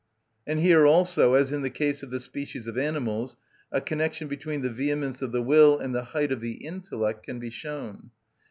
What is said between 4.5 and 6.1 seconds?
the vehemence of the will and the